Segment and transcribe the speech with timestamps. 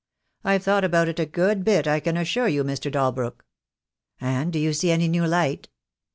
[0.43, 2.91] I've thought about it a good bit, I can assure you, Mr.
[2.91, 3.45] Dal• brook."
[4.19, 5.67] "And do you see any new light?"